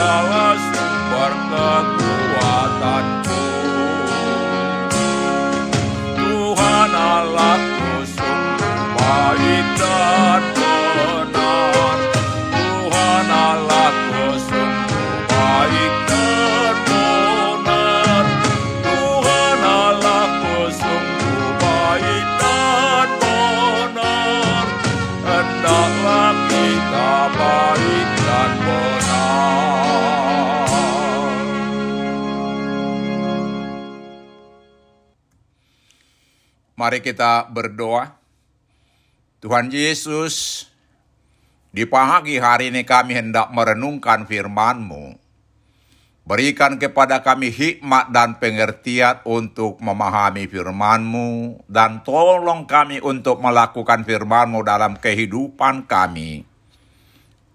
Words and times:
dialah 0.00 0.29
Mari 36.80 37.04
kita 37.04 37.44
berdoa. 37.52 38.16
Tuhan 39.44 39.68
Yesus, 39.68 40.64
di 41.68 41.84
pagi 41.84 42.40
hari 42.40 42.72
ini 42.72 42.88
kami 42.88 43.20
hendak 43.20 43.52
merenungkan 43.52 44.24
firman-Mu. 44.24 45.12
Berikan 46.24 46.80
kepada 46.80 47.20
kami 47.20 47.52
hikmat 47.52 48.08
dan 48.16 48.40
pengertian 48.40 49.20
untuk 49.28 49.76
memahami 49.84 50.48
firman-Mu, 50.48 51.60
dan 51.68 52.00
tolong 52.00 52.64
kami 52.64 53.04
untuk 53.04 53.44
melakukan 53.44 54.00
firman-Mu 54.00 54.64
dalam 54.64 54.96
kehidupan 54.96 55.84
kami. 55.84 56.48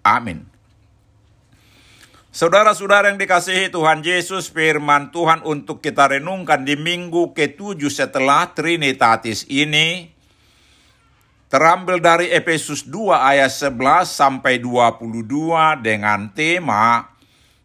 Amin. 0.06 0.55
Saudara-saudara 2.36 3.08
yang 3.08 3.16
dikasihi 3.16 3.72
Tuhan 3.72 4.04
Yesus, 4.04 4.52
firman 4.52 5.08
Tuhan 5.08 5.40
untuk 5.48 5.80
kita 5.80 6.20
renungkan 6.20 6.68
di 6.68 6.76
minggu 6.76 7.32
ketujuh 7.32 7.88
setelah 7.88 8.52
Trinitatis 8.52 9.48
ini, 9.48 10.12
terambil 11.48 12.04
dari 12.04 12.28
Efesus 12.28 12.84
2 12.92 13.16
ayat 13.16 13.48
11 13.48 14.12
sampai 14.12 14.60
22 14.60 15.80
dengan 15.80 16.28
tema 16.36 17.08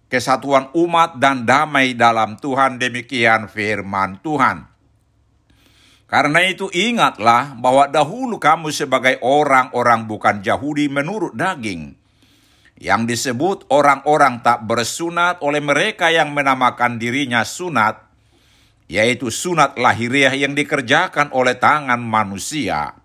kesatuan 0.07 0.71
umat 0.79 1.19
dan 1.19 1.43
damai 1.43 1.99
dalam 1.99 2.39
Tuhan 2.39 2.79
demikian 2.79 3.51
firman 3.51 4.23
Tuhan. 4.23 4.71
Karena 6.07 6.47
itu 6.47 6.71
ingatlah 6.71 7.59
bahwa 7.59 7.91
dahulu 7.91 8.39
kamu 8.39 8.71
sebagai 8.71 9.19
orang-orang 9.19 10.07
bukan 10.07 10.47
Yahudi 10.47 10.87
menurut 10.87 11.35
daging, 11.35 11.99
yang 12.81 13.05
disebut 13.05 13.69
orang-orang 13.69 14.41
tak 14.41 14.65
bersunat 14.65 15.45
oleh 15.45 15.61
mereka 15.61 16.09
yang 16.09 16.33
menamakan 16.33 16.97
dirinya 16.97 17.45
sunat, 17.45 18.09
yaitu 18.89 19.29
sunat 19.29 19.77
lahiriah 19.77 20.33
yang 20.33 20.57
dikerjakan 20.57 21.29
oleh 21.37 21.61
tangan 21.61 22.01
manusia. 22.01 22.97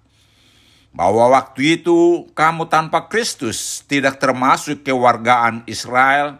Bahwa 0.95 1.27
waktu 1.27 1.83
itu 1.83 2.31
kamu 2.31 2.71
tanpa 2.71 3.11
Kristus 3.11 3.83
tidak 3.83 4.15
termasuk 4.15 4.87
kewargaan 4.87 5.67
Israel 5.67 6.39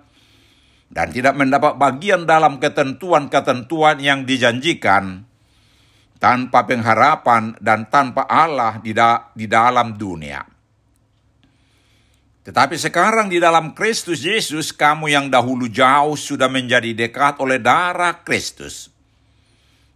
dan 0.88 1.12
tidak 1.12 1.36
mendapat 1.36 1.76
bagian 1.76 2.24
dalam 2.24 2.56
ketentuan-ketentuan 2.64 4.00
yang 4.00 4.24
dijanjikan 4.24 5.28
tanpa 6.24 6.64
pengharapan 6.64 7.52
dan 7.60 7.92
tanpa 7.92 8.24
Allah 8.32 8.80
di, 8.80 8.96
da 8.96 9.28
di 9.36 9.44
dalam 9.44 9.92
dunia. 10.00 10.55
Tetapi 12.46 12.78
sekarang 12.78 13.26
di 13.34 13.42
dalam 13.42 13.74
Kristus 13.74 14.22
Yesus, 14.22 14.70
kamu 14.70 15.10
yang 15.10 15.26
dahulu 15.34 15.66
jauh 15.66 16.14
sudah 16.14 16.46
menjadi 16.46 16.94
dekat 16.94 17.42
oleh 17.42 17.58
darah 17.58 18.22
Kristus. 18.22 18.94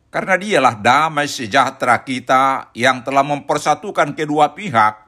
Karena 0.09 0.33
dialah 0.33 0.73
damai 0.73 1.29
sejahtera 1.29 2.01
kita 2.01 2.73
yang 2.73 3.05
telah 3.05 3.21
mempersatukan 3.21 4.17
kedua 4.17 4.57
pihak 4.57 5.05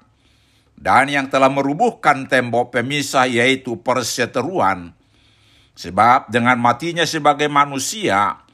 dan 0.78 1.10
yang 1.10 1.26
telah 1.34 1.50
merubuhkan 1.50 2.30
tembok 2.30 2.78
pemisah 2.78 3.26
yaitu 3.26 3.82
perseteruan. 3.82 4.94
Sebab 5.74 6.30
dengan 6.30 6.62
matinya 6.62 7.10
sebagai 7.10 7.50
manusia, 7.50 8.46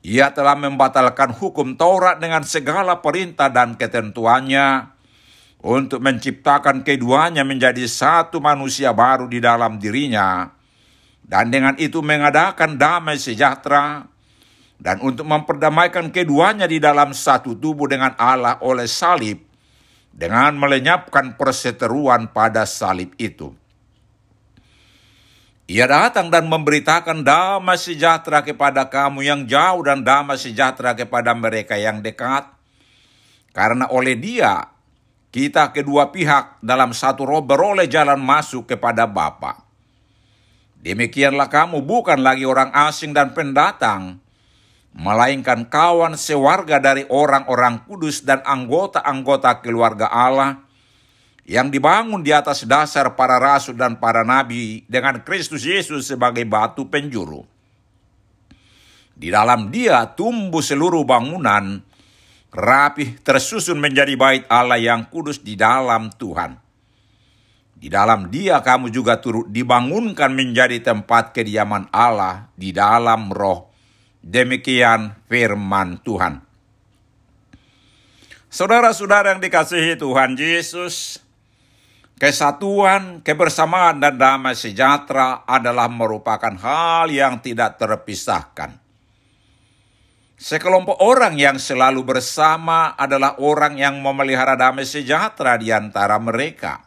ia 0.00 0.32
telah 0.32 0.56
membatalkan 0.56 1.36
hukum 1.36 1.76
Taurat 1.76 2.16
dengan 2.16 2.40
segala 2.48 3.04
perintah 3.04 3.52
dan 3.52 3.76
ketentuannya, 3.76 4.93
untuk 5.64 6.04
menciptakan 6.04 6.84
keduanya 6.84 7.40
menjadi 7.40 7.88
satu 7.88 8.36
manusia 8.36 8.92
baru 8.92 9.24
di 9.24 9.40
dalam 9.40 9.80
dirinya, 9.80 10.52
dan 11.24 11.48
dengan 11.48 11.72
itu 11.80 12.04
mengadakan 12.04 12.76
damai 12.76 13.16
sejahtera, 13.16 14.04
dan 14.76 15.00
untuk 15.00 15.24
memperdamaikan 15.24 16.12
keduanya 16.12 16.68
di 16.68 16.76
dalam 16.76 17.16
satu 17.16 17.56
tubuh 17.56 17.88
dengan 17.88 18.12
Allah 18.20 18.60
oleh 18.60 18.84
salib, 18.84 19.40
dengan 20.12 20.52
melenyapkan 20.60 21.40
perseteruan 21.40 22.28
pada 22.28 22.68
salib 22.68 23.16
itu. 23.16 23.56
Ia 25.64 25.88
datang 25.88 26.28
dan 26.28 26.44
memberitakan 26.44 27.24
damai 27.24 27.80
sejahtera 27.80 28.44
kepada 28.44 28.84
kamu 28.92 29.24
yang 29.24 29.40
jauh 29.48 29.80
dan 29.80 30.04
damai 30.04 30.36
sejahtera 30.36 30.92
kepada 30.92 31.32
mereka 31.32 31.80
yang 31.80 32.04
dekat, 32.04 32.52
karena 33.56 33.88
oleh 33.88 34.12
dia 34.12 34.73
kita 35.34 35.74
kedua 35.74 36.14
pihak 36.14 36.62
dalam 36.62 36.94
satu 36.94 37.26
roh 37.26 37.42
beroleh 37.42 37.90
jalan 37.90 38.22
masuk 38.22 38.70
kepada 38.70 39.02
Bapa. 39.02 39.66
Demikianlah 40.78 41.50
kamu 41.50 41.82
bukan 41.82 42.22
lagi 42.22 42.46
orang 42.46 42.70
asing 42.70 43.10
dan 43.10 43.34
pendatang, 43.34 44.22
melainkan 44.94 45.66
kawan 45.66 46.14
sewarga 46.14 46.78
dari 46.78 47.02
orang-orang 47.10 47.82
kudus 47.82 48.22
dan 48.22 48.46
anggota-anggota 48.46 49.58
keluarga 49.58 50.06
Allah 50.06 50.62
yang 51.42 51.66
dibangun 51.66 52.22
di 52.22 52.30
atas 52.30 52.62
dasar 52.62 53.18
para 53.18 53.42
rasul 53.42 53.74
dan 53.74 53.98
para 53.98 54.22
nabi 54.22 54.86
dengan 54.86 55.18
Kristus 55.26 55.66
Yesus 55.66 56.14
sebagai 56.14 56.46
batu 56.46 56.86
penjuru. 56.86 57.42
Di 59.18 59.34
dalam 59.34 59.74
dia 59.74 60.06
tumbuh 60.14 60.62
seluruh 60.62 61.02
bangunan, 61.02 61.82
rapih 62.54 63.18
tersusun 63.20 63.82
menjadi 63.82 64.14
bait 64.14 64.46
Allah 64.46 64.78
yang 64.78 65.10
kudus 65.10 65.42
di 65.42 65.58
dalam 65.58 66.08
Tuhan. 66.14 66.54
Di 67.74 67.92
dalam 67.92 68.30
dia 68.32 68.62
kamu 68.64 68.88
juga 68.88 69.20
turut 69.20 69.50
dibangunkan 69.50 70.32
menjadi 70.32 70.80
tempat 70.80 71.34
kediaman 71.36 71.90
Allah 71.92 72.48
di 72.54 72.72
dalam 72.72 73.28
roh. 73.28 73.68
Demikian 74.24 75.20
firman 75.28 76.00
Tuhan. 76.00 76.40
Saudara-saudara 78.48 79.34
yang 79.34 79.42
dikasihi 79.42 79.98
Tuhan 79.98 80.38
Yesus, 80.38 81.18
kesatuan, 82.16 83.20
kebersamaan, 83.20 83.98
dan 83.98 84.14
damai 84.14 84.54
sejahtera 84.54 85.42
adalah 85.44 85.90
merupakan 85.90 86.54
hal 86.56 87.10
yang 87.10 87.42
tidak 87.42 87.76
terpisahkan. 87.76 88.83
Sekelompok 90.44 91.00
orang 91.00 91.40
yang 91.40 91.56
selalu 91.56 92.04
bersama 92.04 92.92
adalah 93.00 93.40
orang 93.40 93.80
yang 93.80 93.96
memelihara 94.04 94.60
damai 94.60 94.84
sejahtera 94.84 95.56
di 95.56 95.72
antara 95.72 96.20
mereka. 96.20 96.84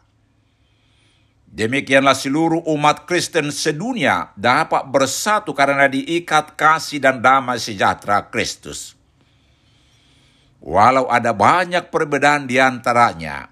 Demikianlah 1.50 2.14
seluruh 2.14 2.62
umat 2.70 3.10
Kristen 3.10 3.50
sedunia 3.50 4.30
dapat 4.38 4.86
bersatu 4.94 5.58
karena 5.58 5.90
diikat 5.90 6.54
kasih 6.54 7.02
dan 7.02 7.18
damai 7.18 7.58
sejahtera 7.58 8.30
Kristus. 8.30 8.94
Walau 10.62 11.10
ada 11.10 11.34
banyak 11.34 11.90
perbedaan 11.90 12.46
di 12.46 12.62
antaranya, 12.62 13.50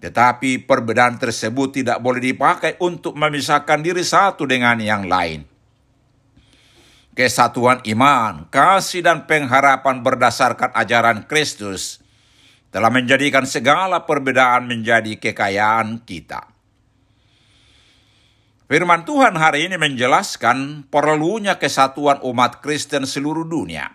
tetapi 0.00 0.64
perbedaan 0.64 1.20
tersebut 1.20 1.84
tidak 1.84 2.00
boleh 2.00 2.24
dipakai 2.24 2.80
untuk 2.80 3.20
memisahkan 3.20 3.84
diri 3.84 4.00
satu 4.00 4.48
dengan 4.48 4.80
yang 4.80 5.04
lain. 5.04 5.59
Kesatuan 7.20 7.84
iman, 7.84 8.48
kasih 8.48 9.04
dan 9.04 9.28
pengharapan 9.28 10.00
berdasarkan 10.00 10.72
ajaran 10.72 11.28
Kristus 11.28 12.00
telah 12.72 12.88
menjadikan 12.88 13.44
segala 13.44 14.08
perbedaan 14.08 14.64
menjadi 14.64 15.20
kekayaan 15.20 16.00
kita. 16.08 16.48
Firman 18.72 19.04
Tuhan 19.04 19.36
hari 19.36 19.68
ini 19.68 19.76
menjelaskan 19.76 20.88
perlunya 20.88 21.60
kesatuan 21.60 22.24
umat 22.24 22.64
Kristen 22.64 23.04
seluruh 23.04 23.44
dunia. 23.44 23.92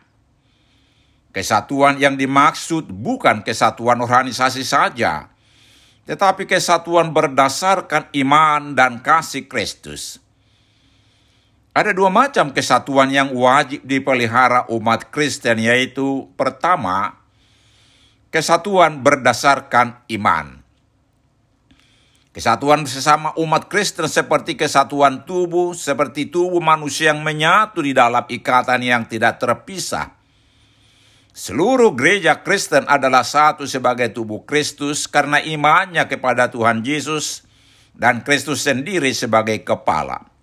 Kesatuan 1.33 1.97
yang 1.97 2.21
dimaksud 2.21 2.93
bukan 2.93 3.41
kesatuan 3.41 4.05
organisasi 4.05 4.61
saja, 4.61 5.33
tetapi 6.05 6.45
kesatuan 6.45 7.09
berdasarkan 7.09 8.05
iman 8.21 8.77
dan 8.77 9.01
kasih 9.01 9.49
Kristus. 9.49 10.24
Ada 11.75 11.91
dua 11.91 12.07
macam 12.07 12.55
kesatuan 12.55 13.11
yang 13.11 13.35
wajib 13.35 13.83
dipelihara 13.83 14.63
umat 14.71 15.11
Kristen, 15.11 15.59
yaitu 15.59 16.31
pertama, 16.39 17.19
kesatuan 18.31 19.03
berdasarkan 19.03 19.99
iman. 20.15 20.63
Kesatuan 22.31 22.87
sesama 22.87 23.35
umat 23.35 23.67
Kristen 23.67 24.07
seperti 24.07 24.55
kesatuan 24.55 25.27
tubuh, 25.27 25.75
seperti 25.75 26.31
tubuh 26.31 26.63
manusia 26.63 27.11
yang 27.11 27.19
menyatu 27.19 27.83
di 27.83 27.91
dalam 27.91 28.23
ikatan 28.23 28.79
yang 28.79 29.03
tidak 29.07 29.39
terpisah 29.39 30.15
Seluruh 31.35 31.91
gereja 31.99 32.47
Kristen 32.47 32.87
adalah 32.87 33.27
satu 33.27 33.67
sebagai 33.67 34.07
tubuh 34.15 34.47
Kristus 34.47 35.03
karena 35.03 35.43
imannya 35.43 36.07
kepada 36.07 36.47
Tuhan 36.47 36.79
Yesus 36.79 37.43
dan 37.91 38.23
Kristus 38.23 38.63
sendiri 38.63 39.11
sebagai 39.11 39.59
kepala. 39.59 40.34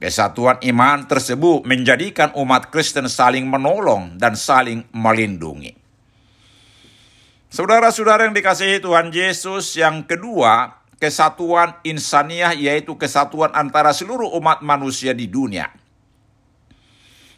Kesatuan 0.00 0.56
iman 0.64 1.04
tersebut 1.04 1.68
menjadikan 1.68 2.32
umat 2.32 2.72
Kristen 2.72 3.04
saling 3.04 3.44
menolong 3.44 4.16
dan 4.16 4.32
saling 4.32 4.88
melindungi. 4.96 5.76
Saudara-saudara 7.52 8.24
yang 8.24 8.32
dikasihi 8.32 8.80
Tuhan 8.80 9.12
Yesus, 9.12 9.76
yang 9.76 10.08
kedua, 10.08 10.80
kesatuan 10.96 11.76
insaniah 11.84 12.56
yaitu 12.56 12.96
kesatuan 12.96 13.52
antara 13.52 13.92
seluruh 13.92 14.32
umat 14.40 14.64
manusia 14.64 15.12
di 15.12 15.28
dunia. 15.28 15.68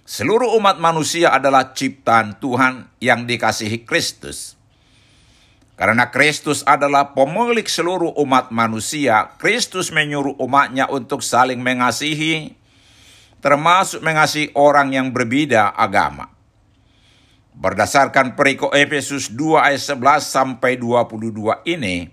Seluruh 0.06 0.54
umat 0.54 0.78
manusia 0.78 1.34
adalah 1.34 1.74
ciptaan 1.74 2.38
Tuhan 2.38 2.86
yang 3.02 3.26
dikasihi 3.26 3.82
Kristus. 3.82 4.54
Karena 5.82 6.14
Kristus 6.14 6.62
adalah 6.62 7.10
pemilik 7.10 7.66
seluruh 7.66 8.14
umat 8.22 8.54
manusia, 8.54 9.34
Kristus 9.34 9.90
menyuruh 9.90 10.38
umatnya 10.38 10.86
untuk 10.86 11.26
saling 11.26 11.58
mengasihi, 11.58 12.54
termasuk 13.42 13.98
mengasihi 13.98 14.54
orang 14.54 14.94
yang 14.94 15.10
berbeda 15.10 15.74
agama. 15.74 16.30
Berdasarkan 17.58 18.38
perikop 18.38 18.70
Efesus 18.78 19.26
2 19.34 19.58
ayat 19.58 19.82
11 19.82 20.22
sampai 20.22 20.78
22 20.78 21.66
ini, 21.66 22.06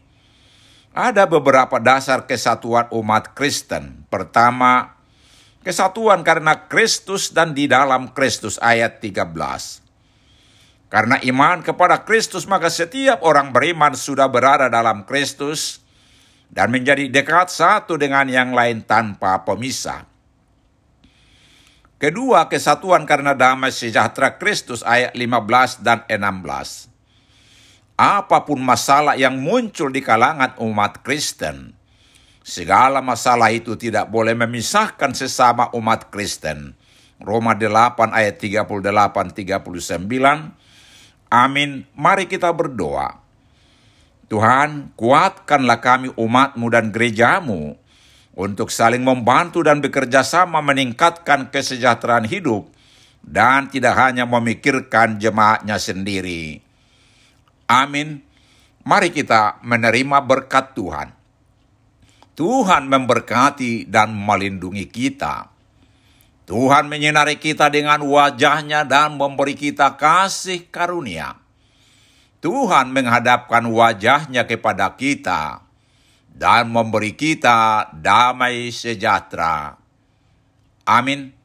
ada 0.89 1.30
beberapa 1.30 1.77
dasar 1.77 2.25
kesatuan 2.25 2.89
umat 2.89 3.38
Kristen. 3.38 4.01
Pertama, 4.10 4.98
Kesatuan 5.62 6.25
karena 6.25 6.65
Kristus 6.72 7.36
dan 7.36 7.54
di 7.54 7.69
dalam 7.69 8.18
Kristus 8.18 8.57
ayat 8.57 8.98
13. 8.98 9.88
Karena 10.89 11.21
iman 11.21 11.62
kepada 11.62 12.01
Kristus 12.01 12.50
maka 12.50 12.74
setiap 12.74 13.21
orang 13.21 13.53
beriman 13.53 13.94
sudah 13.94 14.25
berada 14.25 14.68
dalam 14.74 15.06
Kristus 15.06 15.86
dan 16.50 16.74
menjadi 16.74 17.06
dekat 17.13 17.53
satu 17.53 17.94
dengan 17.94 18.25
yang 18.25 18.57
lain 18.57 18.81
tanpa 18.81 19.45
pemisah. 19.45 20.09
Kedua, 22.00 22.47
kesatuan 22.50 23.03
karena 23.06 23.36
damai 23.38 23.69
sejahtera 23.69 24.39
Kristus 24.39 24.81
ayat 24.81 25.13
15 25.13 25.86
dan 25.86 26.07
16. 26.09 26.89
Apa 28.00 28.47
pun 28.47 28.57
masalah 28.63 29.19
yang 29.19 29.36
muncul 29.36 29.91
di 29.91 30.00
kalangan 30.00 30.56
umat 30.63 31.03
Kristen, 31.03 31.80
Segala 32.50 32.97
masalah 33.06 33.53
itu 33.53 33.77
tidak 33.77 34.09
boleh 34.09 34.33
memisahkan 34.33 35.13
sesama 35.13 35.69
umat 35.77 36.09
Kristen. 36.09 36.74
Roma 37.21 37.53
8 37.53 38.09
ayat 38.09 38.41
38 38.41 39.38
39. 39.38 39.69
Amin. 41.29 41.85
Mari 41.93 42.25
kita 42.25 42.49
berdoa. 42.49 43.21
Tuhan, 44.29 44.93
kuatkanlah 44.93 45.81
kami 45.81 46.13
umatmu 46.13 46.69
dan 46.69 46.93
gerejamu 46.93 47.77
untuk 48.37 48.69
saling 48.69 49.01
membantu 49.01 49.65
dan 49.65 49.81
bekerja 49.81 50.21
sama 50.21 50.61
meningkatkan 50.61 51.49
kesejahteraan 51.49 52.29
hidup 52.29 52.69
dan 53.25 53.69
tidak 53.74 53.98
hanya 53.98 54.29
memikirkan 54.29 55.17
jemaatnya 55.17 55.81
sendiri. 55.81 56.62
Amin. 57.69 58.21
Mari 58.86 59.13
kita 59.13 59.62
menerima 59.62 60.17
berkat 60.25 60.74
Tuhan. 60.74 61.09
Tuhan 62.33 62.88
memberkati 62.88 63.86
dan 63.86 64.15
melindungi 64.15 64.88
kita. 64.88 65.51
Tuhan 66.50 66.89
menyinari 66.89 67.38
kita 67.38 67.70
dengan 67.70 68.01
wajahnya 68.01 68.82
dan 68.82 69.22
memberi 69.22 69.53
kita 69.53 69.94
kasih 70.01 70.65
karunia. 70.74 71.38
Tuhan 72.41 72.89
menghadapkan 72.89 73.70
wajahnya 73.70 74.50
kepada 74.50 74.98
kita 74.98 75.62
dan 76.34 76.74
memberi 76.74 77.13
kita 77.13 77.94
damai 77.94 78.74
sejahtera. 78.74 79.77
Amin. 80.89 81.38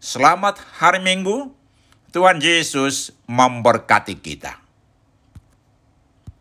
Selamat 0.00 0.56
hari 0.80 1.04
Minggu. 1.04 1.52
Tuhan 2.08 2.40
Yesus 2.40 3.12
memberkati 3.28 4.16
kita. 4.16 4.67